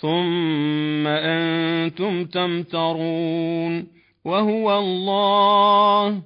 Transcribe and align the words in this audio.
ثم 0.00 1.06
أنتم 1.06 2.24
تمترون 2.24 3.86
وهو 4.24 4.78
الله 4.78 6.22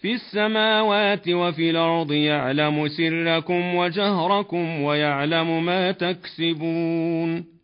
في 0.00 0.12
السماوات 0.12 1.28
وفي 1.28 1.70
الأرض 1.70 2.12
يعلم 2.12 2.88
سركم 2.88 3.74
وجهركم 3.74 4.82
ويعلم 4.82 5.64
ما 5.64 5.92
تكسبون 5.92 7.54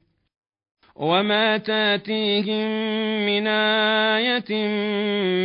وما 0.97 1.57
تاتيهم 1.57 2.67
من 3.27 3.47
آية 3.47 4.67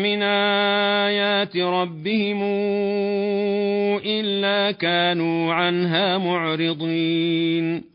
من 0.04 0.24
آيات 0.24 1.58
ربهم 1.58 2.44
إلا 4.06 4.72
كانوا 4.72 5.54
عنها 5.54 6.18
معرضين 6.18 7.95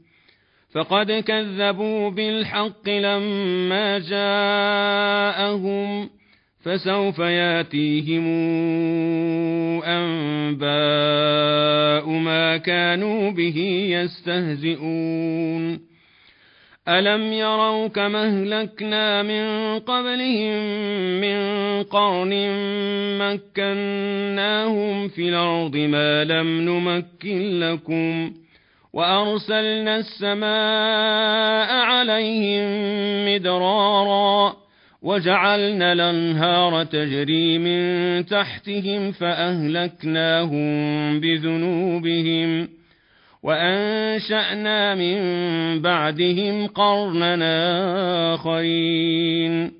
فقد 0.74 1.12
كذبوا 1.12 2.10
بالحق 2.10 2.88
لما 2.88 3.98
جاءهم 3.98 6.11
فسوف 6.64 7.19
ياتيهم 7.19 8.25
أنباء 9.83 12.08
ما 12.08 12.56
كانوا 12.56 13.30
به 13.30 13.86
يستهزئون. 13.91 15.91
ألم 16.89 17.33
يروا 17.33 17.86
كما 17.86 18.25
أهلكنا 18.25 19.23
من 19.23 19.78
قبلهم 19.78 20.55
من 21.20 21.41
قرن 21.83 22.33
مكناهم 23.19 25.08
في 25.08 25.28
الأرض 25.28 25.77
ما 25.77 26.25
لم 26.25 26.61
نمكن 26.61 27.61
لكم 27.61 28.33
وأرسلنا 28.92 29.96
السماء 29.96 31.72
عليهم 31.72 32.64
مدرارا 33.34 34.56
وجعلنا 35.02 35.92
الأنهار 35.92 36.84
تجري 36.84 37.58
من 37.58 38.27
تحتهم 38.27 39.12
فأهلكناهم 39.12 40.70
بذنوبهم 41.20 42.68
وأنشأنا 43.42 44.94
من 44.94 45.18
بعدهم 45.83 46.66
قرننا 46.66 47.55
آخرين 48.34 49.80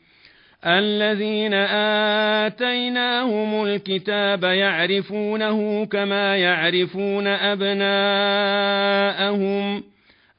الذين 0.65 1.53
آتيناهم 2.43 3.63
الكتاب 3.63 4.43
يعرفونه 4.43 5.85
كما 5.85 6.37
يعرفون 6.37 7.27
أبناءهم 7.27 8.71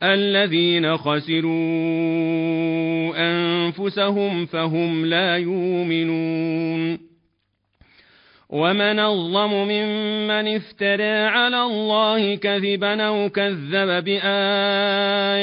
الذين 0.02 0.96
خسروا 0.96 1.52
أنفسهم 3.16 4.46
فهم 4.46 5.06
لا 5.06 5.36
يؤمنون 5.36 6.98
ومن 8.50 8.98
الظلم 8.98 9.52
ممن 9.52 10.56
افترى 10.56 11.12
على 11.12 11.62
الله 11.62 12.34
كذبا 12.34 13.02
أو 13.02 13.28
كذب 13.28 14.04
بآياته 14.04 15.42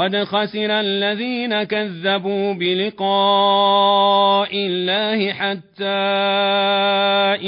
قد 0.00 0.24
خسر 0.24 0.80
الذين 0.80 1.62
كذبوا 1.62 2.52
بلقاء 2.52 4.48
الله 4.52 5.32
حتى 5.32 5.84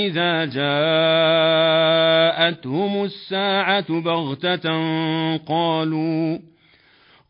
إذا 0.05 0.45
جاءتهم 2.45 3.05
الساعة 3.05 4.01
بغتة 4.01 4.71
قالوا 5.37 6.39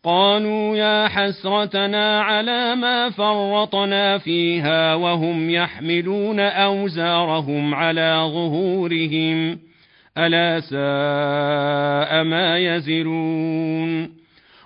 قالوا 0.05 0.77
يا 0.77 1.09
حسرتنا 1.09 2.21
على 2.23 2.75
ما 2.75 3.11
فرطنا 3.11 4.19
فيها 4.19 4.95
وهم 4.95 5.51
يحملون 5.51 6.41
أوزارهم 6.41 7.75
على 7.75 8.31
ظهورهم 8.33 9.59
ألا 10.19 10.61
ساء 10.61 12.25
ما 12.25 12.59
يزرون 12.59 14.22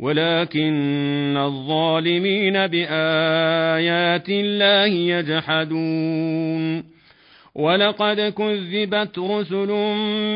ولكن 0.00 1.36
الظالمين 1.36 2.66
بآيات 2.66 4.28
الله 4.28 4.86
يجحدون. 4.86 6.84
ولقد 7.54 8.20
كذبت 8.20 9.18
رسل 9.18 9.68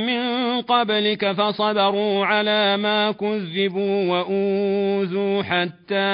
من 0.06 0.60
قبلك 0.60 1.32
فصبروا 1.32 2.26
على 2.26 2.76
ما 2.76 3.12
كذبوا 3.12 4.10
وأوذوا 4.10 5.42
حتى 5.42 6.10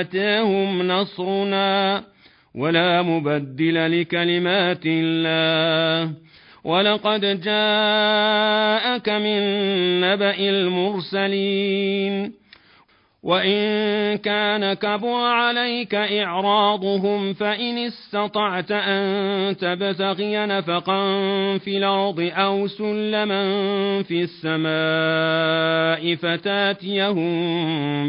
أتاهم 0.00 0.88
نصرنا. 0.88 2.02
ولا 2.54 3.02
مبدل 3.02 4.00
لكلمات 4.00 4.82
الله. 4.86 6.12
ولقد 6.66 7.20
جاءك 7.20 9.08
من 9.08 9.40
نبأ 10.00 10.38
المرسلين 10.38 12.32
وإن 13.22 14.16
كان 14.18 14.74
كبر 14.74 15.14
عليك 15.14 15.94
إعراضهم 15.94 17.32
فإن 17.32 17.78
استطعت 17.78 18.72
أن 18.72 19.56
تبتغي 19.56 20.46
نفقا 20.46 20.98
في 21.58 21.78
الأرض 21.78 22.30
أو 22.34 22.66
سلما 22.66 23.42
في 24.02 24.22
السماء 24.22 26.14
فتاتيهم 26.14 27.32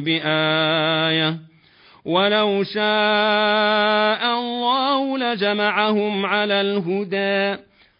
بآية 0.03 1.37
ولو 2.05 2.63
شاء 2.63 4.39
الله 4.39 5.17
لجمعهم 5.17 6.25
على 6.25 6.61
الهدى 6.61 7.66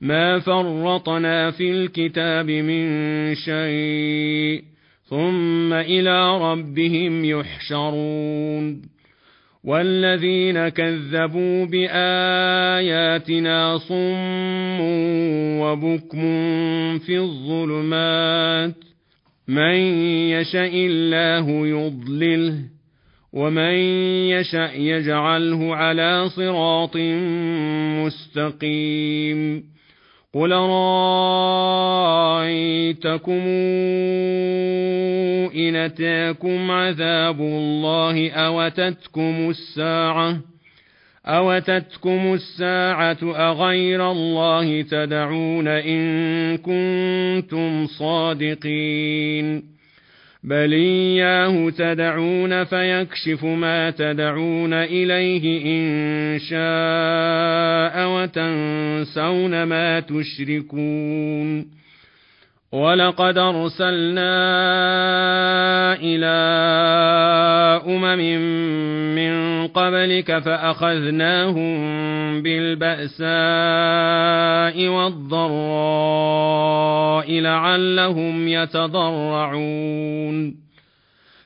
ما 0.00 0.38
فرطنا 0.38 1.50
في 1.50 1.70
الكتاب 1.70 2.50
من 2.50 3.34
شيء 3.34 4.62
ثم 5.04 5.72
إلى 5.72 6.38
ربهم 6.38 7.24
يحشرون 7.24 8.82
والذين 9.64 10.68
كذبوا 10.68 11.64
باياتنا 11.66 12.78
صم 13.78 14.80
وبكم 15.60 16.98
في 16.98 17.18
الظلمات 17.18 18.74
من 19.48 19.74
يشا 20.30 20.66
الله 20.66 21.66
يضلله 21.66 22.58
ومن 23.32 23.74
يشا 24.30 24.70
يجعله 24.74 25.76
على 25.76 26.28
صراط 26.28 26.96
مستقيم 28.04 29.75
قل 30.36 30.52
رايتكم 32.36 33.42
ان 35.56 35.76
اتاكم 35.76 36.70
عذاب 36.70 37.40
الله 37.40 38.30
اوتتكم 38.30 39.50
الساعة 39.50 40.38
أوتتكم 41.26 42.34
الساعة 42.34 43.18
أغير 43.22 44.10
الله 44.10 44.82
تدعون 44.82 45.68
إن 45.68 46.56
كنتم 46.56 47.86
صادقين 47.86 49.75
بل 50.46 50.72
إياه 50.72 51.70
تدعون 51.70 52.64
فيكشف 52.64 53.44
ما 53.44 53.90
تدعون 53.90 54.72
إليه 54.72 55.64
إن 55.66 56.38
شاء 56.38 58.08
وتنسون 58.08 59.62
ما 59.62 60.00
تشركون 60.00 61.66
ولقد 62.76 63.38
أرسلنا 63.38 64.36
إلى 65.96 66.36
أمم 67.86 68.20
من 69.16 69.66
قبلك 69.66 70.38
فأخذناهم 70.38 71.76
بالبأساء 72.42 73.28
والضراء 74.88 75.56
لعلهم 77.40 78.48
يتضرعون. 78.48 80.56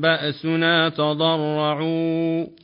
بأسنا 0.00 0.88
تضرعوا. 0.88 2.63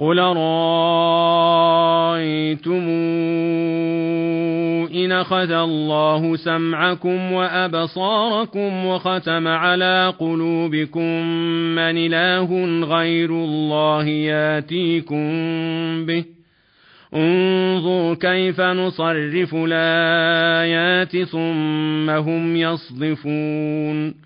قل 0.00 0.18
رايتم 0.18 1.76
ان 4.94 5.12
اخذ 5.12 5.50
الله 5.50 6.36
سمعكم 6.36 7.32
وابصاركم 7.32 8.86
وختم 8.86 9.48
على 9.48 10.14
قلوبكم 10.18 11.26
من 11.74 12.12
اله 12.12 12.64
غير 12.84 13.30
الله 13.30 14.06
ياتيكم 14.06 15.26
به 16.06 16.24
انظر 17.14 18.14
كيف 18.14 18.60
نصرف 18.60 19.54
الايات 19.54 21.16
ثم 21.16 22.10
هم 22.10 22.56
يصدفون 22.56 24.25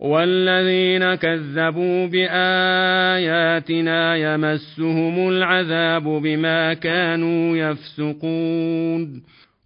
والذين 0.00 1.14
كذبوا 1.14 2.06
بآياتنا 2.06 3.36
يمسهم 4.16 5.28
العذاب 5.28 6.02
بما 6.02 6.74
كانوا 6.74 7.56
يفسقون. 7.56 9.22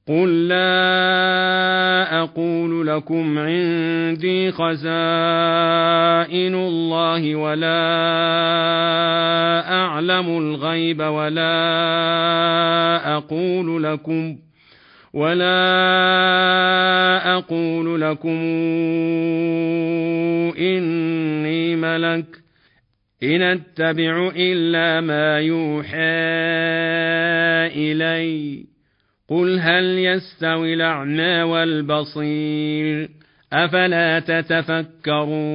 قل 0.08 0.48
لا 0.48 2.20
أقول 2.22 2.86
لكم 2.86 3.38
عندي 3.38 4.50
خزائن 4.52 4.84
الله 6.54 7.36
ولا 7.36 7.84
أعلم 9.72 10.38
الغيب 10.38 11.00
ولا 11.00 11.56
أقول 13.16 13.82
لكم 13.82 14.36
ولا 15.14 15.54
أقول 17.36 18.00
لكم 18.00 18.40
إني 20.58 21.76
ملك 21.76 22.26
إن 23.22 23.42
أتبع 23.42 24.32
إلا 24.36 25.00
ما 25.00 25.38
يوحى 25.38 25.98
إلي 27.76 28.64
قل 29.28 29.58
هل 29.60 29.84
يستوي 29.98 30.74
الأعمى 30.74 31.42
والبصير 31.42 33.08
أفلا 33.52 34.20
تتفكرون 34.20 35.54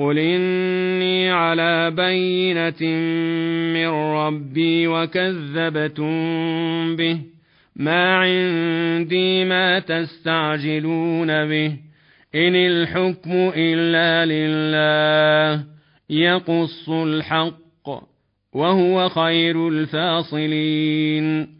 قل 0.00 0.18
إني 0.18 1.30
على 1.30 1.90
بينة 1.90 2.90
من 3.72 3.88
ربي 3.88 4.86
وكذبتم 4.86 6.12
به 6.96 7.18
ما 7.76 8.16
عندي 8.16 9.44
ما 9.44 9.78
تستعجلون 9.78 11.26
به 11.26 11.76
إن 12.34 12.54
الحكم 12.54 13.52
إلا 13.56 14.26
لله 14.32 15.64
يقص 16.10 16.88
الحق 16.88 17.88
وهو 18.52 19.08
خير 19.08 19.68
الفاصلين 19.68 21.59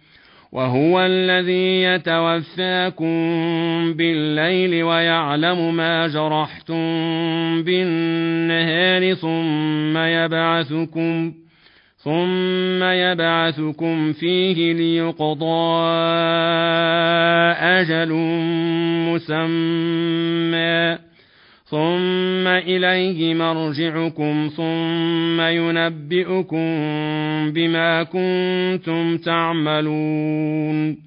وهو 0.51 1.05
الذي 1.05 1.81
يتوفاكم 1.81 3.13
بالليل 3.93 4.83
ويعلم 4.83 5.75
ما 5.75 6.07
جرحتم 6.07 6.83
بالنهار 7.63 9.13
ثم 9.13 9.97
يبعثكم 9.97 11.33
ثم 11.97 12.83
يبعثكم 12.83 14.13
فيه 14.13 14.73
ليقضى 14.73 15.81
أجل 17.61 18.13
مسمى. 19.09 20.97
ثم 21.71 22.47
إليه 22.47 23.33
مرجعكم 23.33 24.49
ثم 24.55 25.41
ينبئكم 25.41 26.65
بما 27.51 28.03
كنتم 28.03 29.17
تعملون 29.17 30.97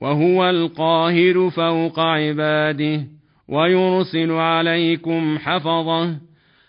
وهو 0.00 0.50
القاهر 0.50 1.50
فوق 1.50 2.00
عباده 2.00 3.00
ويرسل 3.48 4.32
عليكم 4.32 5.38
حفظه 5.38 6.16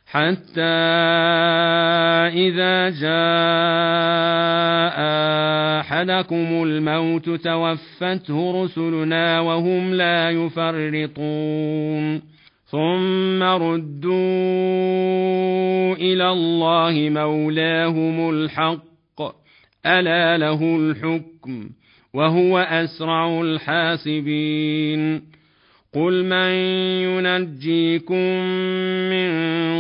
حتى 0.06 0.62
إذا 2.34 2.90
جاء 2.90 3.14
أحدكم 5.80 6.64
الموت 6.64 7.30
توفته 7.30 8.64
رسلنا 8.64 9.40
وهم 9.40 9.94
لا 9.94 10.30
يفرطون 10.30 12.33
ثم 12.74 13.44
ردوا 13.44 14.14
إلى 15.96 16.30
الله 16.30 17.10
مولاهم 17.10 18.30
الحق 18.30 19.22
الا 19.86 20.38
له 20.38 20.76
الحكم 20.76 21.70
وهو 22.14 22.58
اسرع 22.58 23.42
الحاسبين 23.42 25.22
قل 25.94 26.26
من 26.26 26.52
ينجيكم 27.06 28.28
من 29.10 29.30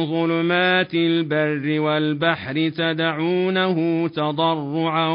ظلمات 0.05 0.93
البر 0.93 1.79
والبحر 1.79 2.69
تدعونه 2.69 4.07
تضرعا 4.07 5.09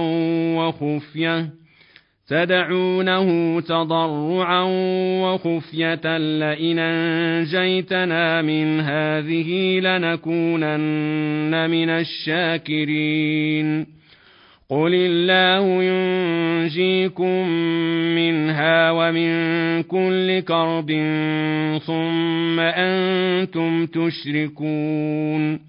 وخفيه 0.59 1.51
تدعونه 2.29 3.61
تضرعا 3.61 4.63
وخفية 5.23 6.19
لئن 6.19 6.79
أنجيتنا 6.79 8.43
من 8.43 8.81
هذه 8.81 9.81
لنكونن 9.81 11.71
من 11.71 11.91
الشاكرين. 11.91 13.87
قل 14.71 14.95
الله 14.95 15.83
ينجيكم 15.83 17.49
منها 18.15 18.91
ومن 18.91 19.33
كل 19.83 20.41
كرب 20.41 20.91
ثم 21.87 22.61
أنتم 22.61 23.87
تشركون. 23.87 25.69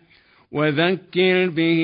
وذكر 0.51 1.49
به 1.49 1.81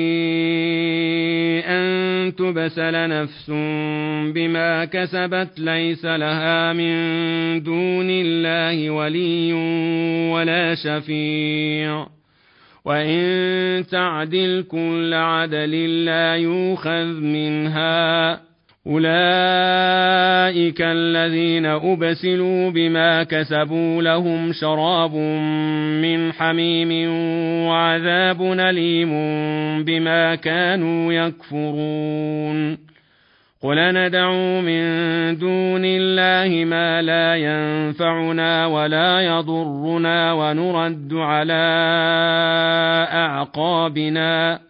أن 1.66 2.34
تبسل 2.36 3.08
نفس 3.08 3.50
بما 4.34 4.84
كسبت 4.84 5.48
ليس 5.58 6.04
لها 6.04 6.72
من 6.72 6.92
دون 7.62 8.10
الله 8.10 8.90
ولي 8.90 9.52
ولا 10.32 10.74
شفيع. 10.74 12.06
وإن 12.84 13.84
تعدل 13.90 14.64
كل 14.70 15.14
عدل 15.14 16.04
لا 16.04 16.36
يوخذ 16.36 17.20
منها. 17.20 18.47
أولئك 18.88 20.80
الذين 20.80 21.66
أبسلوا 21.66 22.70
بما 22.70 23.22
كسبوا 23.22 24.02
لهم 24.02 24.52
شراب 24.52 25.14
من 26.02 26.32
حميم 26.32 27.10
وعذاب 27.68 28.42
أليم 28.42 29.10
بما 29.84 30.34
كانوا 30.34 31.12
يكفرون. 31.12 32.88
قل 33.62 33.76
ندعو 33.94 34.60
من 34.60 34.82
دون 35.38 35.82
الله 35.84 36.64
ما 36.64 37.02
لا 37.02 37.36
ينفعنا 37.36 38.66
ولا 38.66 39.20
يضرنا 39.20 40.32
ونرد 40.32 41.14
على 41.14 41.66
أعقابنا. 43.12 44.67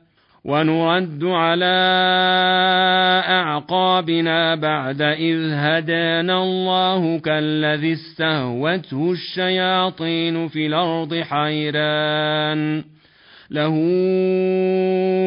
ونرد 0.48 1.24
على 1.24 1.78
أعقابنا 3.28 4.54
بعد 4.54 5.02
إذ 5.02 5.52
هدانا 5.52 6.42
الله 6.42 7.18
كالذي 7.18 7.92
استهوته 7.92 9.12
الشياطين 9.12 10.48
في 10.48 10.66
الأرض 10.66 11.14
حيران. 11.14 12.84
له 13.50 13.74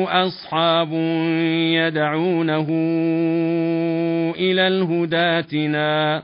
أصحاب 0.10 0.94
يدعونه 1.74 2.68
إلى 4.38 4.68
الهداتنا 4.68 6.24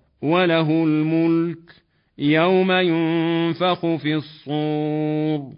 وله 0.21 0.83
الملك 0.83 1.57
يوم 2.17 2.71
ينفخ 2.71 3.95
في 3.95 4.15
الصور 4.15 5.53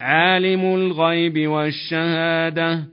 عالم 0.00 0.74
الغيب 0.74 1.48
والشهاده 1.48 2.84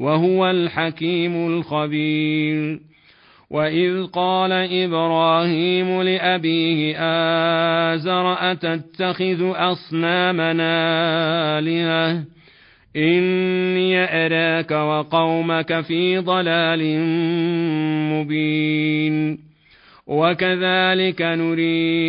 وهو 0.00 0.50
الحكيم 0.50 1.46
الخبير 1.46 2.80
واذ 3.50 4.06
قال 4.06 4.52
إبراهيم 4.52 6.02
لابيه 6.02 6.96
ازر 7.94 8.32
اتتخذ 8.52 9.52
اصنامنا 9.56 10.68
الهه 11.58 12.24
اني 12.96 13.96
اراك 14.26 14.70
وقومك 14.70 15.80
في 15.80 16.18
ضلال 16.18 17.00
مبين 18.12 19.47
وكذلك 20.08 21.22
نري 21.22 22.00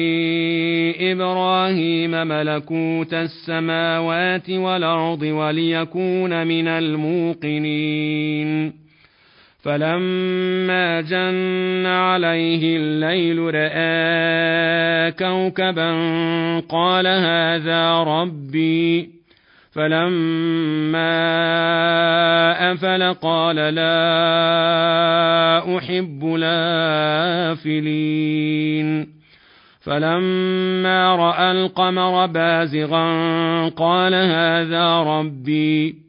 إبراهيم 1.12 2.12
ملكوت 2.12 3.14
السماوات 3.14 4.50
والأرض 4.50 5.22
وليكون 5.22 6.48
من 6.48 6.68
الموقنين. 6.68 8.10
فلما 9.64 11.02
جن 11.02 11.86
عليه 11.86 12.78
الليل 12.78 13.40
رأى 13.40 15.12
كوكبا 15.12 15.92
قال 16.60 17.08
هذا 17.08 18.04
ربي. 18.04 19.18
فلما 19.71 21.12
أفل 22.71 23.13
قال 23.13 23.55
لا 23.55 23.88
أحب 25.77 26.36
الآفلين. 26.36 27.99
فلما 29.79 31.15
رأى 31.15 31.51
القمر 31.51 32.25
بازغا 32.25 33.05
قال 33.69 34.13
هذا 34.15 34.99
ربي. 34.99 36.09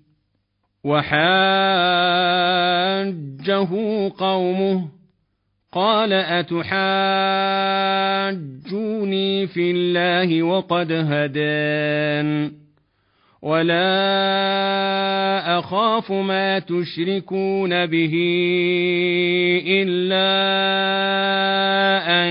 وحاجه 0.83 1.21
قومه 4.17 4.87
قال 5.73 6.13
أتحاجوني 6.13 6.67
في 9.47 9.71
الله 9.71 10.43
وقد 10.43 10.91
هدان 10.91 12.51
ولا 13.41 13.91
أخاف 15.59 16.11
ما 16.11 16.59
تشركون 16.59 17.85
به 17.85 18.13
إلا 19.67 20.31
أن 22.23 22.27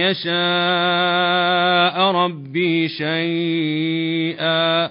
يشاء 0.00 2.00
ربي 2.12 2.88
شيئا 2.88 4.90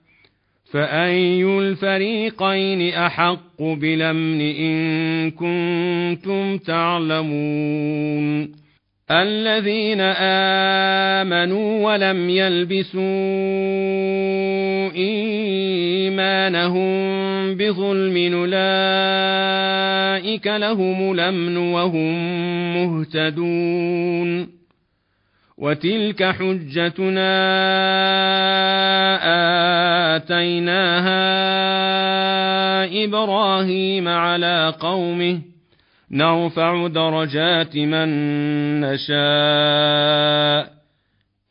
فأي 0.71 1.43
الفريقين 1.43 2.93
أحق 2.93 3.61
بلمن 3.61 4.41
إن 4.41 5.31
كنتم 5.31 6.57
تعلمون 6.57 8.51
الذين 9.11 10.01
آمنوا 11.21 11.85
ولم 11.85 12.29
يلبسوا 12.29 13.01
إيمانهم 16.11 16.91
بظلم 17.55 18.33
أولئك 18.33 18.57
لهم 20.47 21.11
الأمن 21.11 21.57
وهم 21.57 22.13
مهتدون 22.75 24.60
وتلك 25.61 26.23
حجتنا 26.23 27.31
اتيناها 30.15 31.21
إبراهيم 33.05 34.07
على 34.07 34.73
قومه 34.79 35.41
نرفع 36.11 36.87
درجات 36.87 37.77
من 37.77 38.09
نشاء 38.81 40.71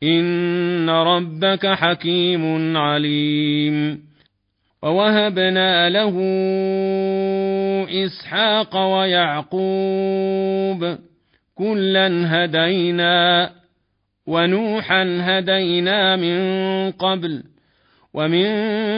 ان 0.03 0.91
ربك 0.91 1.67
حكيم 1.67 2.77
عليم 2.77 4.01
ووهبنا 4.83 5.89
له 5.89 6.17
اسحاق 8.07 8.77
ويعقوب 8.77 10.19
كلا 11.55 12.09
هدينا 12.45 13.51
ونوحا 14.27 15.19
هدينا 15.21 16.17
من 16.17 16.91
قبل 16.91 17.43
ومن 18.15 18.45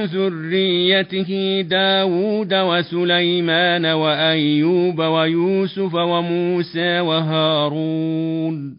ذريته 0.05 1.61
داود 1.61 2.55
وسليمان 2.55 3.87
وأيوب 3.87 4.99
ويوسف 4.99 5.95
وموسى 5.95 7.01
وهارون 7.01 8.79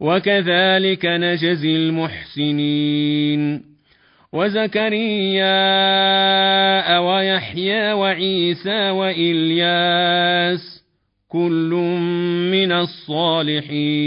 وكذلك 0.00 1.06
نجزي 1.06 1.76
المحسنين 1.76 3.62
وزكريا 4.32 5.48
ويحيى 6.98 7.92
وعيسى 7.92 8.90
وإلياس 8.90 10.84
كل 11.28 11.70
من 12.52 12.72
الصالحين 12.72 14.06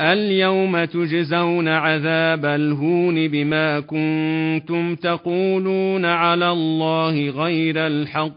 اليوم 0.00 0.84
تجزون 0.84 1.68
عذاب 1.68 2.44
الهون 2.44 3.28
بما 3.28 3.80
كنتم 3.80 4.94
تقولون 4.94 6.04
على 6.04 6.50
الله 6.50 7.30
غير 7.30 7.86
الحق 7.86 8.34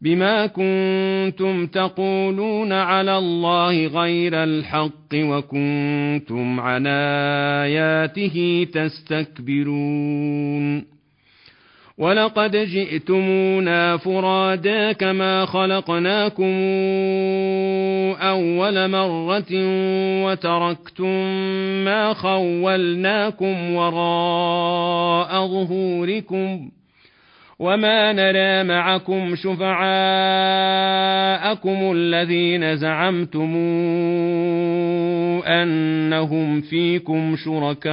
بما 0.00 0.46
كنتم 0.46 1.66
تقولون 1.66 2.72
على 2.72 3.18
الله 3.18 3.86
غير 3.86 4.44
الحق 4.44 5.14
وكنتم 5.14 6.60
عن 6.60 6.86
آياته 7.66 8.66
تستكبرون 8.72 10.22
ولقد 11.98 12.56
جئتمونا 12.56 13.96
فرادا 13.96 14.92
كما 14.92 15.46
خلقناكم 15.46 16.52
أول 18.14 18.90
مرة 18.90 19.52
وتركتم 20.24 21.16
ما 21.84 22.12
خولناكم 22.14 23.74
وراء 23.74 25.46
ظهوركم 25.46 26.70
وما 27.58 28.12
نرى 28.12 28.64
معكم 28.64 29.34
شفعاءكم 29.34 29.82
الذين 31.94 32.76
زعمتم 32.76 33.56
أنهم 35.46 36.60
فيكم 36.60 37.36
شركاء 37.44 37.92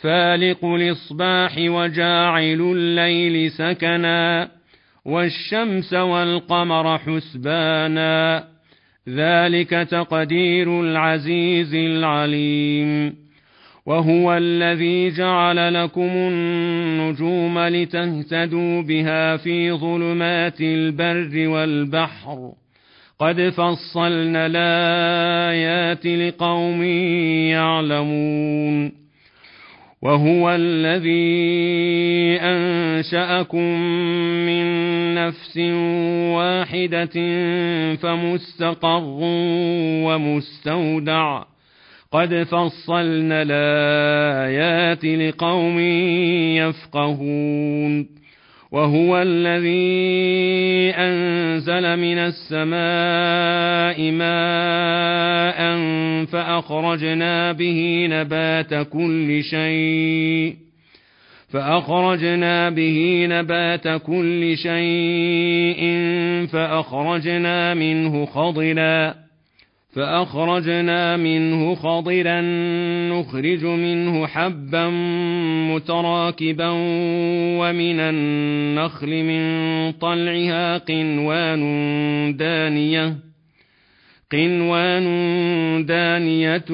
فالق 0.00 0.64
الإصباح 0.64 1.54
وجاعل 1.58 2.60
الليل 2.60 3.50
سكنا 3.50 4.48
والشمس 5.04 5.94
والقمر 5.94 6.98
حسبانا 6.98 8.44
ذلك 9.08 9.70
تقدير 9.70 10.80
العزيز 10.80 11.74
العليم 11.74 13.14
وهو 13.86 14.36
الذي 14.36 15.10
جعل 15.10 15.74
لكم 15.74 16.10
النجوم 16.12 17.58
لتهتدوا 17.58 18.82
بها 18.82 19.36
في 19.36 19.72
ظلمات 19.72 20.60
البر 20.60 21.48
والبحر 21.48 22.52
قد 23.18 23.48
فصلنا 23.48 24.46
الآيات 24.46 26.06
لقوم 26.06 26.82
يعلمون 27.52 29.07
وهو 30.02 30.54
الذي 30.54 32.38
أنشأكم 32.40 33.80
من 34.46 34.64
نفس 35.14 35.58
واحدة 36.36 37.14
فمستقر 37.94 39.18
ومستودع. 40.04 41.42
قد 42.12 42.42
فصلنا 42.42 43.42
الآيات 43.42 45.04
لقوم 45.04 45.78
يفقهون. 46.58 48.17
وهو 48.72 49.22
الذي 49.22 50.90
أنزل 50.96 51.96
من 51.96 52.18
السماء 52.18 54.10
ماء 54.10 55.58
فأخرجنا 56.24 57.52
به 57.52 58.06
نبات 58.10 58.74
كل 58.88 59.42
شيء 59.42 60.56
فأخرجنا 61.48 62.70
به 62.70 63.26
نبات 63.30 63.88
كل 63.88 64.56
شيء 64.56 65.82
فأخرجنا 66.52 67.74
منه 67.74 68.26
خضرا 68.26 69.27
فأخرجنا 69.94 71.16
منه 71.16 71.74
خضرا 71.74 72.40
نخرج 73.10 73.64
منه 73.64 74.26
حبا 74.26 74.88
متراكبا 75.74 76.68
ومن 77.58 78.00
النخل 78.00 79.24
من 79.24 79.92
طلعها 79.92 80.78
قنوان 80.78 81.62
دانية 82.36 83.16
قنوان 84.32 85.06
دانية 85.86 86.64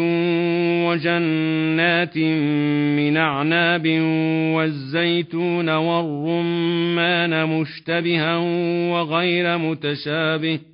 وجنات 0.89 2.19
من 2.99 3.17
أعناب 3.17 3.89
والزيتون 4.55 5.69
والرمان 5.71 7.47
مشتبها 7.47 8.37
وغير 8.93 9.59
متشابه. 9.59 10.74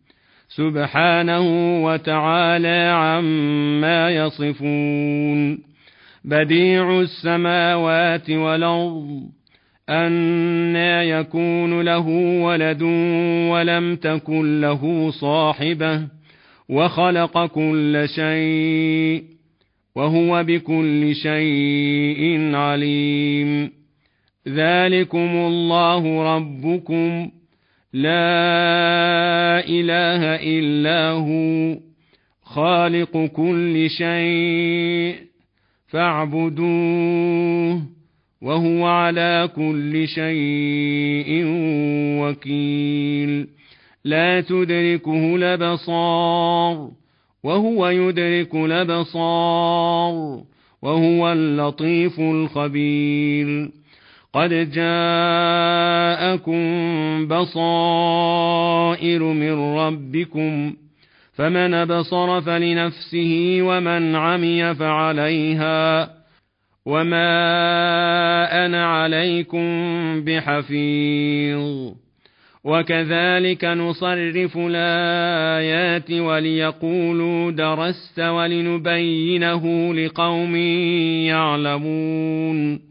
سبحانه 0.55 1.45
وتعالى 1.83 2.91
عما 2.93 4.09
يصفون. 4.09 5.59
بديع 6.25 6.99
السماوات 6.99 8.29
والأرض 8.29 9.21
أنى 9.89 11.09
يكون 11.09 11.81
له 11.81 12.07
ولد 12.43 12.81
ولم 13.51 13.95
تكن 13.95 14.61
له 14.61 15.11
صاحبة 15.11 16.07
وخلق 16.69 17.45
كل 17.45 18.05
شيء 18.15 19.23
وهو 19.95 20.43
بكل 20.43 21.15
شيء 21.15 22.55
عليم. 22.55 23.71
ذلكم 24.47 25.29
الله 25.35 26.35
ربكم 26.35 27.31
لا 27.93 29.59
إله 29.67 30.35
إلا 30.35 31.09
هو 31.09 31.77
خالق 32.43 33.25
كل 33.25 33.89
شيء 33.89 35.15
فاعبدوه 35.87 37.81
وهو 38.41 38.85
على 38.85 39.49
كل 39.55 40.07
شيء 40.07 41.43
وكيل. 42.21 43.47
لا 44.05 44.41
تدركه 44.41 45.35
الأبصار 45.35 46.91
وهو 47.43 47.87
يدرك 47.89 48.55
الأبصار 48.55 50.43
وهو 50.81 51.31
اللطيف 51.31 52.19
الخبير. 52.19 53.80
قد 54.33 54.71
جاءكم 54.71 56.61
بصائر 57.27 59.23
من 59.23 59.53
ربكم 59.77 60.73
فمن 61.33 61.85
بصر 61.85 62.41
فلنفسه 62.41 63.59
ومن 63.61 64.15
عمي 64.15 64.75
فعليها 64.75 66.09
وما 66.85 67.25
أنا 68.65 68.85
عليكم 68.85 69.65
بحفيظ 70.23 71.93
وكذلك 72.63 73.65
نصرف 73.65 74.57
الايات 74.57 76.11
وليقولوا 76.11 77.51
درست 77.51 78.19
ولنبينه 78.19 79.93
لقوم 79.93 80.55
يعلمون 81.25 82.90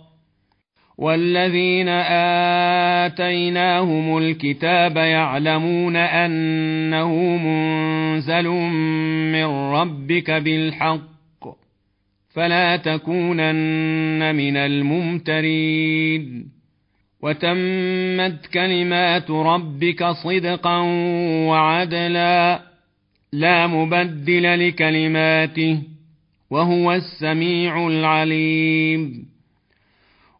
والذين 1.01 1.89
آتيناهم 3.09 4.17
الكتاب 4.17 4.97
يعلمون 4.97 5.95
أنه 5.95 7.15
منزل 7.37 8.47
من 9.31 9.45
ربك 9.45 10.31
بالحق 10.31 11.01
فلا 12.33 12.75
تكونن 12.77 14.35
من 14.35 14.57
الممترين 14.57 16.45
وتمت 17.21 18.45
كلمات 18.53 19.31
ربك 19.31 20.05
صدقا 20.05 20.77
وعدلا 21.47 22.61
لا 23.33 23.67
مبدل 23.67 24.67
لكلماته 24.67 25.79
وهو 26.49 26.93
السميع 26.93 27.87
العليم 27.87 29.30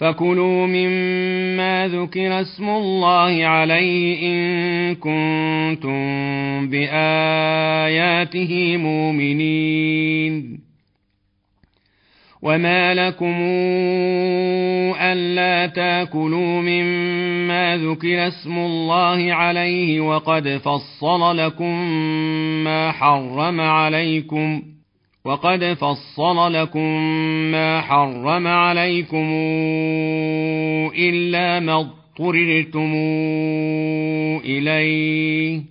فكلوا 0.00 0.66
مما 0.66 1.88
ذكر 1.88 2.40
اسم 2.40 2.68
الله 2.68 3.46
عليه 3.46 4.28
إن 4.28 4.94
كنتم 4.94 6.00
بآياته 6.70 8.46
مؤمنين 8.76 10.60
وما 12.42 12.94
لكم 12.94 13.34
ألا 15.00 15.66
تاكلوا 15.66 16.62
مما 16.62 17.76
ذكر 17.76 18.28
اسم 18.28 18.58
الله 18.58 19.34
عليه 19.34 20.00
وقد 20.00 20.48
فصل 20.48 21.36
لكم 21.36 21.90
ما 22.64 22.92
حرم 22.92 23.60
عليكم 23.60 24.62
ۖ 24.66 24.69
وقد 25.24 25.64
فصل 25.64 26.52
لكم 26.52 27.00
ما 27.52 27.80
حرم 27.80 28.46
عليكم 28.46 29.30
إلا 30.98 31.60
ما 31.60 31.80
اضطررتم 31.80 32.92
إليه. 34.44 35.62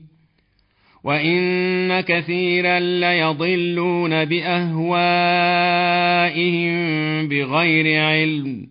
وإن 1.04 2.02
كثيرا 2.02 2.80
ليضلون 2.80 4.26
بأهوائهم 4.26 5.10
بغير 7.28 8.04
علم. 8.04 8.68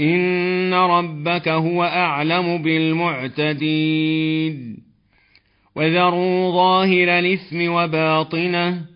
إن 0.00 0.74
ربك 0.74 1.48
هو 1.48 1.84
أعلم 1.84 2.62
بالمعتدين. 2.62 3.70
وذروا 5.76 6.50
ظاهر 6.52 7.18
الإثم 7.18 7.72
وباطنه. 7.72 8.89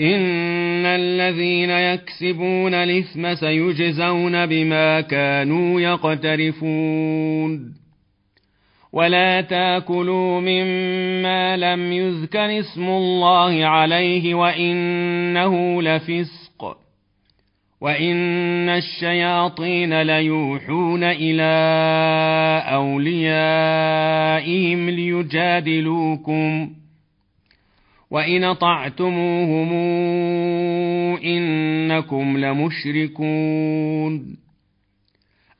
إن 0.00 0.86
الذين 0.86 1.70
يكسبون 1.70 2.74
الإثم 2.74 3.34
سيجزون 3.34 4.46
بما 4.46 5.00
كانوا 5.00 5.80
يقترفون. 5.80 7.74
ولا 8.92 9.40
تاكلوا 9.40 10.40
مما 10.40 11.56
لم 11.56 11.92
يذكر 11.92 12.58
اسم 12.60 12.88
الله 12.88 13.64
عليه 13.64 14.34
وإنه 14.34 15.82
لفسق. 15.82 16.76
وإن 17.80 18.68
الشياطين 18.68 20.02
ليوحون 20.02 21.04
إلى 21.04 21.44
أوليائهم 22.74 23.30
ليجادلوكم 24.90 26.66
ۖ. 26.66 26.83
وإن 28.14 28.52
طعتموهم 28.52 29.72
إنكم 31.24 32.38
لمشركون 32.38 34.36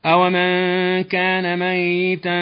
أومن 0.05 1.01
كان 1.01 1.59
ميتا 1.59 2.41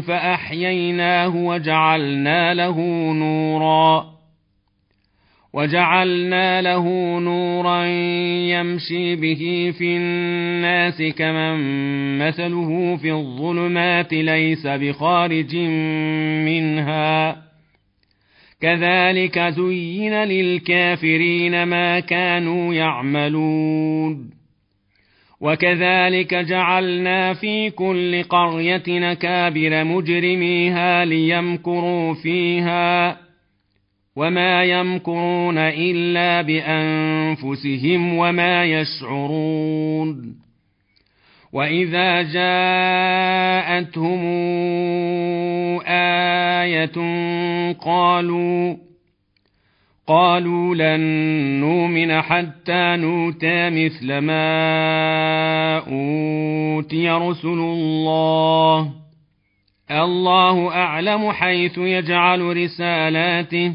فأحييناه 0.00 1.36
وجعلنا 1.36 2.54
له 2.54 2.80
نورا 3.12 4.14
وجعلنا 5.52 6.62
له 6.62 6.88
نورا 7.18 7.84
يمشي 8.54 9.16
به 9.16 9.72
في 9.78 9.96
الناس 9.96 11.02
كمن 11.02 11.58
مثله 12.18 12.96
في 12.96 13.12
الظلمات 13.12 14.12
ليس 14.12 14.66
بخارج 14.66 15.56
منها 16.46 17.43
كذلك 18.64 19.38
زين 19.38 20.14
للكافرين 20.14 21.62
ما 21.62 22.00
كانوا 22.00 22.74
يعملون. 22.74 24.30
وكذلك 25.40 26.34
جعلنا 26.34 27.34
في 27.34 27.70
كل 27.70 28.22
قرية 28.22 28.82
نكابر 28.88 29.84
مجرميها 29.84 31.04
ليمكروا 31.04 32.14
فيها 32.14 33.16
وما 34.16 34.64
يمكرون 34.64 35.58
إلا 35.58 36.42
بأنفسهم 36.42 38.18
وما 38.18 38.64
يشعرون. 38.64 40.44
وإذا 41.52 42.22
جاءتهم 42.22 43.14
آية 45.86 46.96
قالوا 47.72 48.76
قالوا 50.06 50.74
لن 50.74 51.00
نؤمن 51.60 52.22
حتى 52.22 52.96
نؤتى 52.96 53.70
مثل 53.70 54.18
ما 54.18 55.76
أوتي 55.78 57.10
رسل 57.10 57.48
الله. 57.48 58.90
الله 59.90 60.68
أعلم 60.68 61.32
حيث 61.32 61.78
يجعل 61.78 62.56
رسالاته. 62.56 63.74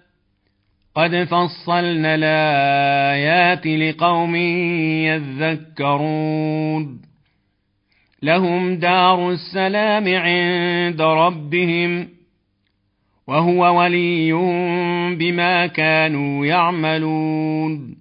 قد 0.95 1.23
فصلنا 1.23 2.15
الآيات 2.15 3.67
لقوم 3.67 4.35
يذكرون 5.05 7.01
لهم 8.23 8.75
دار 8.75 9.29
السلام 9.29 10.07
عند 10.07 11.01
ربهم 11.01 12.07
وهو 13.27 13.79
ولي 13.79 14.33
بما 15.15 15.67
كانوا 15.67 16.45
يعملون 16.45 17.95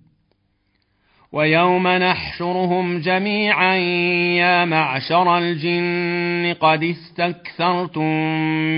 ويوم 1.33 1.89
نحشرهم 1.89 2.99
جميعا 2.99 3.75
يا 4.37 4.65
معشر 4.65 5.39
الجن 5.39 6.55
قد 6.61 6.85
استكثرتم 6.85 8.05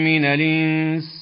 من 0.04 0.24
الإنس 0.24 1.21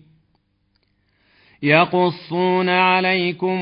يقصون 1.63 2.69
عليكم 2.69 3.57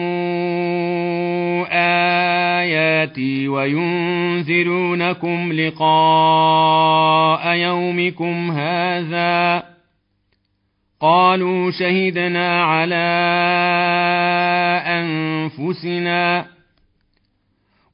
آياتي 1.71 3.47
وينذرونكم 3.47 5.53
لقاء 5.53 7.53
يومكم 7.55 8.51
هذا 8.51 9.63
قالوا 11.01 11.71
شهدنا 11.71 12.63
على 12.63 13.09
أنفسنا 14.87 16.45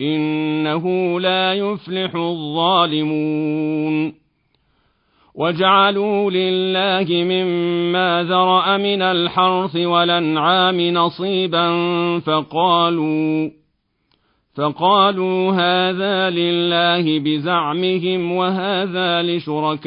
إنه 0.00 1.20
لا 1.20 1.52
يفلح 1.52 2.14
الظالمون. 2.14 4.14
وجعلوا 5.34 6.30
لله 6.30 7.24
مما 7.24 8.26
ذرأ 8.28 8.76
من 8.76 9.02
الحرث 9.02 9.76
والأنعام 9.76 10.80
نصيبا 10.80 11.68
فقالوا 12.18 13.50
فقالوا 14.56 15.52
هذا 15.52 16.30
لله 16.30 17.18
بزعمهم 17.18 18.32
وهذا 18.32 19.22
لشركائنا. 19.22 19.86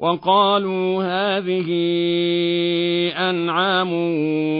وقالوا 0.00 1.02
هذه 1.04 1.68
أنعام 3.30 3.88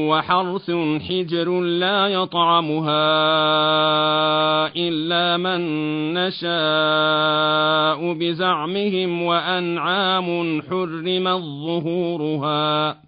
وحرث 0.09 0.70
حجر 1.09 1.61
لا 1.61 2.09
يطعمها 2.09 3.07
إلا 4.76 5.36
من 5.36 5.61
نشاء 6.14 8.12
بزعمهم 8.12 9.22
وأنعام 9.22 10.62
حرمت 10.62 11.43
ظهورها 11.66 13.08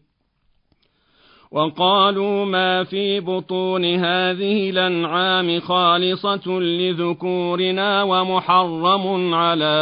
وقالوا 1.51 2.45
ما 2.45 2.83
في 2.83 3.19
بطون 3.19 3.85
هذه 3.85 4.69
الأنعام 4.69 5.59
خالصة 5.59 6.59
لذكورنا 6.59 8.03
ومحرم 8.03 9.33
على 9.33 9.81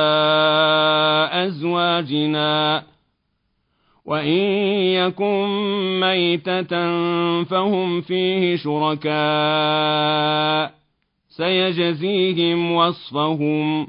أزواجنا. 1.31 2.83
وإن 4.05 4.37
يكن 4.93 5.47
ميتة 5.99 6.73
فهم 7.43 8.01
فيه 8.01 8.55
شركاء 8.55 9.09
سيجزيهم 11.29 12.71
وصفهم. 12.71 13.87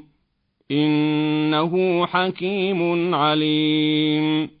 إنه 0.71 2.05
حكيم 2.05 3.15
عليم. 3.15 4.60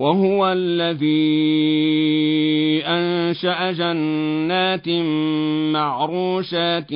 وهو 0.00 0.52
الذي 0.52 1.14
أنشأ 2.86 3.72
جنات 3.72 4.88
معروشات 5.72 6.92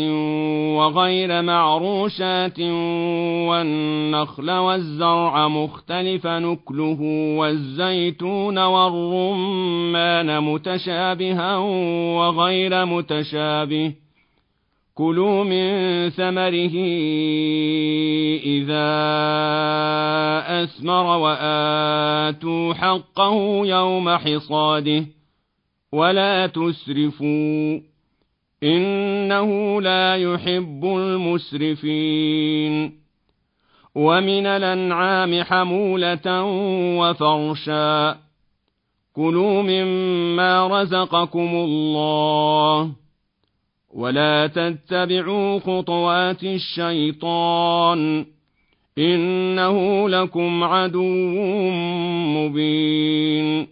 وغير 0.77 1.43
معروشات 1.43 2.61
والنخل 3.49 4.51
والزرع 4.51 5.49
مختلف 5.49 6.27
نكله 6.27 6.99
والزيتون 7.39 8.59
والرمان 8.59 10.41
متشابها 10.43 11.57
وغير 12.17 12.85
متشابه 12.85 13.93
كلوا 14.99 15.45
من 15.45 15.69
ثمره 16.11 16.75
إذا 18.43 18.89
أثمر 20.63 21.19
وآتوا 21.19 22.75
حقه 22.75 23.67
يوم 23.67 24.11
حصاده 24.11 25.07
ولا 25.93 26.47
تسرفوا 26.47 27.81
إنه 28.63 29.81
لا 29.83 30.17
يحب 30.17 30.85
المسرفين 30.85 32.73
ومن 33.95 34.47
الأنعام 34.47 35.43
حمولة 35.43 36.43
وفرشا 36.99 38.19
كلوا 39.15 39.63
مما 39.63 40.67
رزقكم 40.67 41.51
الله 41.55 42.93
ولا 43.99 44.47
تتبعوا 44.47 45.59
خطوات 45.59 46.45
الشيطان 46.45 48.27
إنه 48.99 50.09
لكم 50.09 50.65
عدو 50.65 51.71
مبين. 52.37 53.69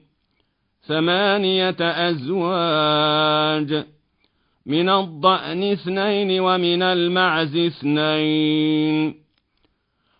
ثمانية 0.86 1.76
أزواج 1.80 3.84
من 4.66 4.88
الضأن 4.88 5.62
اثنين 5.62 6.40
ومن 6.40 6.82
المعز 6.82 7.56
اثنين. 7.56 9.25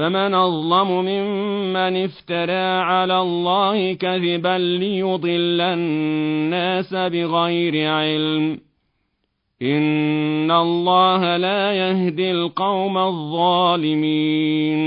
فمن 0.00 0.34
أظلم 0.34 0.90
ممن 0.90 2.04
افترى 2.04 2.80
على 2.80 3.20
الله 3.20 3.92
كذبا 3.92 4.58
ليضل 4.58 5.60
الناس 5.60 6.94
بغير 6.94 7.90
علم. 7.90 8.60
إن 9.62 10.50
الله 10.50 11.36
لا 11.36 11.72
يهدي 11.72 12.30
القوم 12.30 12.98
الظالمين. 12.98 14.80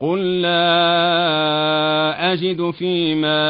قل 0.00 0.40
لا 0.40 0.82
أجد 2.32 2.70
فيما 2.70 3.40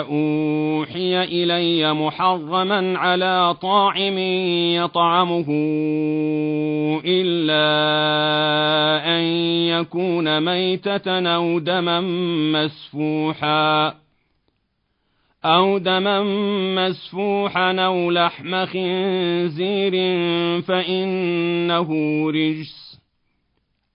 أوحي 0.00 1.24
إلي 1.24 1.94
محرما 1.94 2.98
على 2.98 3.54
طاعم 3.62 4.18
يطعمه 4.76 5.46
إلا 7.04 7.66
أن 9.16 9.22
يكون 9.80 10.40
ميتة 10.40 11.34
أو 11.34 11.58
دما 11.58 12.00
مسفوحا 12.52 13.94
أو 15.44 15.78
دما 15.78 16.22
مسفوحا 16.74 17.72
أو 17.72 18.10
لحم 18.10 18.66
خنزير 18.66 19.92
فإنه 20.62 21.90
رجس 22.30 22.85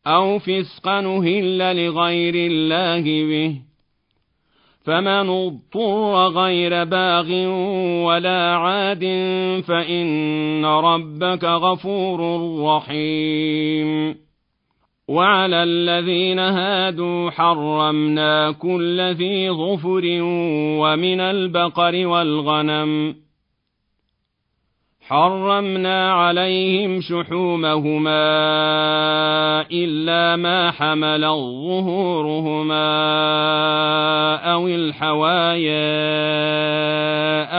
أو 0.08 0.40
فسقا 0.40 1.02
نهل 1.02 1.86
لغير 1.86 2.36
الله 2.36 3.02
به 3.02 3.56
فمن 4.86 5.30
اضطر 5.30 6.28
غير 6.28 6.84
باغ 6.84 7.32
ولا 8.06 8.56
عاد 8.56 9.04
فإن 9.68 10.66
ربك 10.66 11.44
غفور 11.44 12.20
رحيم 12.66 14.16
وعلى 15.08 15.64
الذين 15.64 16.40
هادوا 16.40 17.30
حرمنا 17.32 18.52
كل 18.52 19.02
ذي 19.02 19.50
ظفر 19.52 20.04
ومن 20.82 21.20
البقر 21.20 22.08
والغنم 22.08 23.16
حرمنا 25.12 26.14
عليهم 26.14 27.02
شحومهما 27.02 28.12
إلا 29.72 30.36
ما 30.36 30.72
حمل 30.72 31.22
ظهورهما 31.22 32.76
أو 34.54 34.68
الحوايا 34.68 35.82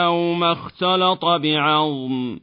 أو 0.05 0.32
ما 0.32 0.53
اختلط 0.53 1.24
بعظم. 1.24 2.38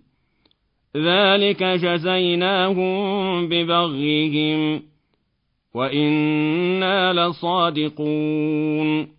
ذلك 0.98 1.64
جزيناهم 1.64 3.50
ببغيهم 3.50 4.82
وإنا 5.76 7.14
لصادقون. 7.14 9.19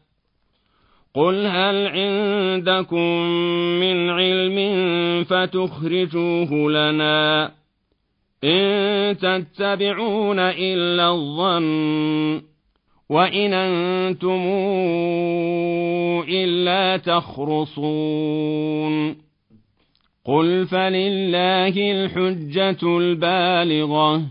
قل 1.15 1.45
هل 1.47 1.87
عندكم 1.87 3.21
من 3.79 4.09
علم 4.09 4.57
فتخرجوه 5.23 6.71
لنا 6.71 7.51
إن 8.43 9.17
تتبعون 9.17 10.39
إلا 10.39 11.09
الظن 11.09 12.41
وإن 13.09 13.53
أنتم 13.53 14.41
إلا 16.29 16.97
تخرصون 16.97 18.51
قل 20.25 20.67
فلله 20.67 21.91
الحجة 21.91 22.97
البالغة 22.97 24.21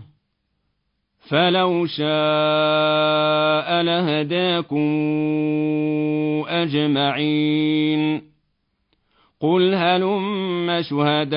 فلو 1.31 1.85
شاء 1.85 3.81
لهداكم 3.81 4.91
أجمعين 6.47 8.21
قل 9.41 9.75
هلم 9.75 10.81
شهداءكم 10.81 11.31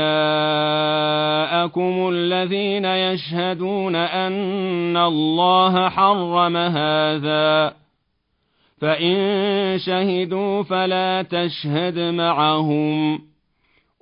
الذين 2.12 2.84
يشهدون 2.84 3.96
أن 3.96 4.96
الله 4.96 5.88
حرم 5.88 6.56
هذا 6.56 7.74
فإن 8.80 9.78
شهدوا 9.78 10.62
فلا 10.62 11.22
تشهد 11.22 11.98
معهم 11.98 13.20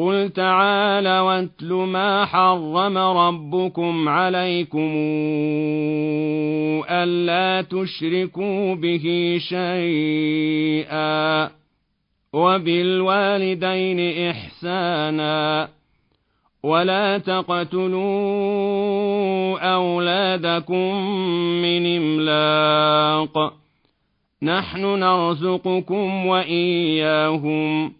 قل 0.00 0.30
تعالى 0.32 1.20
واتل 1.20 1.72
ما 1.72 2.24
حرم 2.24 2.98
ربكم 2.98 4.08
عليكم 4.08 4.90
ألا 6.90 7.62
تشركوا 7.62 8.74
به 8.74 9.36
شيئا 9.48 11.50
وبالوالدين 12.32 14.28
إحسانا 14.30 15.68
ولا 16.62 17.18
تقتلوا 17.18 18.00
أولادكم 19.74 20.94
من 21.62 21.96
إملاق 21.96 23.52
نحن 24.42 24.84
نرزقكم 24.84 26.26
وإياهم 26.26 27.99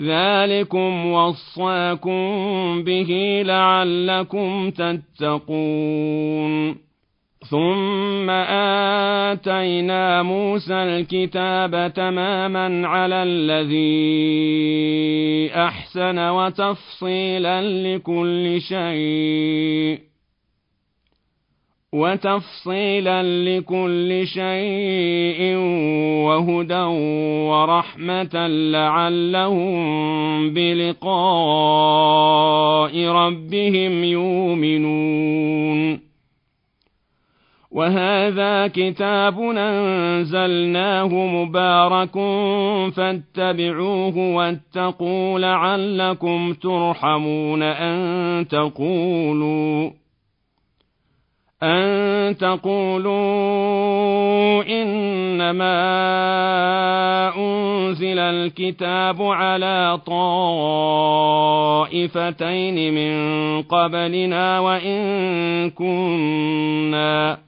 ذلكم 0.00 1.06
وصاكم 1.12 2.22
به 2.84 3.42
لعلكم 3.46 4.70
تتقون 4.70 6.48
ثم 7.50 8.30
اتينا 8.30 10.22
موسى 10.22 10.74
الكتاب 10.74 11.92
تماما 11.94 12.88
على 12.88 13.22
الذي 13.22 13.88
احسن 15.54 16.18
وتفصيلا 16.18 17.62
لكل 17.62 18.60
شيء 18.60 20.07
وتفصيلا 21.92 23.22
لكل 23.22 24.26
شيء 24.26 25.56
وهدى 26.26 26.82
ورحمة 27.48 28.46
لعلهم 28.46 29.78
بلقاء 30.54 31.08
ربهم 33.08 34.04
يؤمنون. 34.04 36.00
وهذا 37.70 38.66
كتاب 38.66 39.40
أنزلناه 39.40 41.08
مبارك 41.08 42.14
فاتبعوه 42.96 44.34
واتقوا 44.34 45.38
لعلكم 45.38 46.52
ترحمون 46.52 47.62
أن 47.62 48.48
تقولوا 48.48 49.90
أن 51.62 52.36
تقولوا 52.36 53.14
إنما 54.62 55.78
أنزل 57.36 58.18
الكتاب 58.18 59.22
على 59.22 59.98
طائفتين 61.96 62.94
من 62.94 63.12
قبلنا 63.62 64.60
وإن 64.60 65.70
كنا 65.70 67.47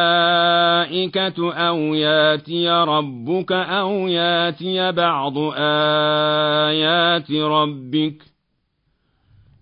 أو 1.53 1.77
يأتي 1.77 2.69
ربك 2.69 3.51
أو 3.51 4.07
يأتي 4.07 4.91
بعض 4.91 5.33
آيات 5.57 7.31
ربك 7.31 8.38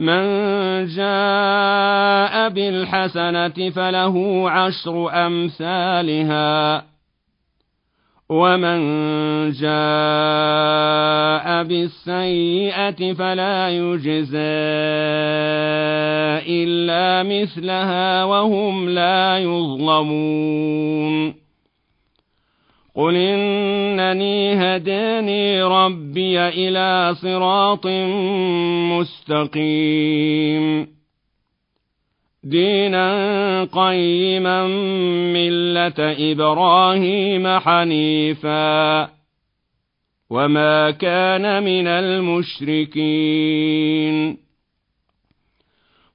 من 0.00 0.24
جاء 0.86 2.48
بالحسنة 2.48 3.70
فله 3.70 4.50
عشر 4.50 5.26
أمثالها. 5.26 6.84
ومن 8.28 8.80
جاء 9.50 11.64
بالسيئة 11.64 13.12
فلا 13.12 13.70
يجزى 13.70 14.38
إلا 16.48 17.22
مثلها 17.22 18.24
وهم 18.24 18.88
لا 18.88 19.38
يظلمون. 19.38 21.39
قل 22.96 23.16
إنني 23.16 24.54
هداني 24.54 25.62
ربي 25.62 26.48
إلى 26.48 27.14
صراط 27.14 27.86
مستقيم. 28.98 30.86
دينا 32.44 33.64
قيما 33.64 34.66
ملة 35.32 36.32
إبراهيم 36.32 37.58
حنيفا. 37.58 39.02
وما 40.30 40.90
كان 40.90 41.62
من 41.62 41.86
المشركين. 41.86 42.90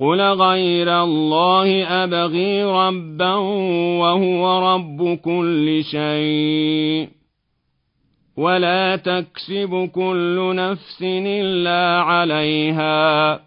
قل 0.00 0.20
غير 0.20 1.02
الله 1.02 1.84
أبغي 2.04 2.64
ربا 2.64 3.34
وهو 4.00 4.74
رب 4.74 5.18
كل 5.18 5.84
شيء. 5.84 7.08
ولا 8.36 8.96
تكسب 8.96 9.90
كل 9.94 10.54
نفس 10.54 11.02
إلا 11.02 12.02
عليها. 12.02 13.40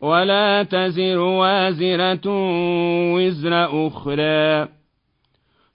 ولا 0.00 0.62
تزر 0.62 1.18
وازرة 1.18 2.26
وزر 3.14 3.86
أخرى. 3.86 4.79